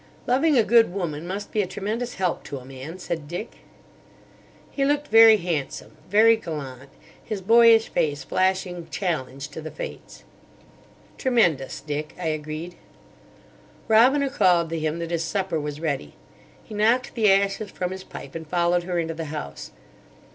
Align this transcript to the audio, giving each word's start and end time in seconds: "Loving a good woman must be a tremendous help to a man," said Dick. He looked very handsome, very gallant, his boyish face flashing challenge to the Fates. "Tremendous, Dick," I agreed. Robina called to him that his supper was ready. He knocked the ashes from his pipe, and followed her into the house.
"Loving 0.25 0.57
a 0.57 0.63
good 0.63 0.91
woman 0.91 1.27
must 1.27 1.51
be 1.51 1.61
a 1.61 1.67
tremendous 1.67 2.15
help 2.15 2.43
to 2.45 2.57
a 2.57 2.65
man," 2.65 2.97
said 2.97 3.27
Dick. 3.27 3.57
He 4.71 4.83
looked 4.83 5.09
very 5.09 5.37
handsome, 5.37 5.95
very 6.09 6.35
gallant, 6.37 6.89
his 7.23 7.39
boyish 7.39 7.87
face 7.87 8.23
flashing 8.23 8.87
challenge 8.89 9.49
to 9.49 9.61
the 9.61 9.69
Fates. 9.69 10.23
"Tremendous, 11.19 11.81
Dick," 11.81 12.15
I 12.19 12.29
agreed. 12.29 12.77
Robina 13.87 14.31
called 14.31 14.71
to 14.71 14.79
him 14.79 14.97
that 14.97 15.11
his 15.11 15.23
supper 15.23 15.59
was 15.59 15.79
ready. 15.79 16.15
He 16.63 16.73
knocked 16.73 17.13
the 17.13 17.31
ashes 17.31 17.69
from 17.69 17.91
his 17.91 18.03
pipe, 18.03 18.33
and 18.33 18.47
followed 18.47 18.81
her 18.85 18.97
into 18.97 19.13
the 19.13 19.25
house. 19.25 19.69